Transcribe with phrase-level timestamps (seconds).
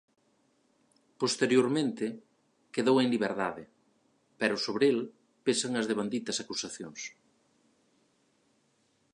[1.21, 2.05] Posteriormente
[2.73, 3.63] quedou en liberdade,
[4.39, 4.99] pero sobre el
[5.45, 7.01] pesan as devanditas acusacións.